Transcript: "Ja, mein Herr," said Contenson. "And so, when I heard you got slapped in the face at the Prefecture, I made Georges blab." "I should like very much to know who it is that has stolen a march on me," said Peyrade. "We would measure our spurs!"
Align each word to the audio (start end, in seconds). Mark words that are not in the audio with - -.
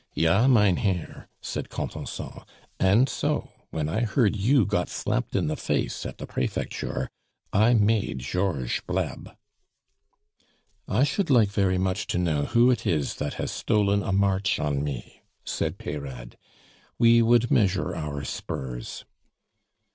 "Ja, 0.15 0.47
mein 0.47 0.77
Herr," 0.77 1.27
said 1.41 1.69
Contenson. 1.69 2.41
"And 2.79 3.07
so, 3.07 3.51
when 3.69 3.87
I 3.87 4.01
heard 4.01 4.35
you 4.35 4.65
got 4.65 4.89
slapped 4.89 5.35
in 5.35 5.45
the 5.45 5.55
face 5.55 6.07
at 6.07 6.17
the 6.17 6.25
Prefecture, 6.25 7.11
I 7.53 7.75
made 7.75 8.17
Georges 8.17 8.81
blab." 8.87 9.37
"I 10.87 11.03
should 11.03 11.29
like 11.29 11.49
very 11.51 11.77
much 11.77 12.07
to 12.07 12.17
know 12.17 12.45
who 12.45 12.71
it 12.71 12.87
is 12.87 13.17
that 13.17 13.35
has 13.35 13.51
stolen 13.51 14.01
a 14.01 14.11
march 14.11 14.59
on 14.59 14.83
me," 14.83 15.21
said 15.45 15.77
Peyrade. 15.77 16.35
"We 16.97 17.21
would 17.21 17.51
measure 17.51 17.95
our 17.95 18.23
spurs!" 18.23 19.05